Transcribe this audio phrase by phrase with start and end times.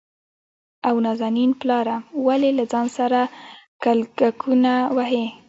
[0.87, 1.95] او نازنين پلاره!
[2.27, 3.21] ولې له ځان سره
[3.83, 5.25] کلګکونه وهې؟